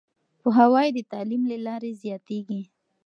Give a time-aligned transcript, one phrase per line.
[0.41, 2.61] پوهاوی د تعليم له لارې زياتېږي.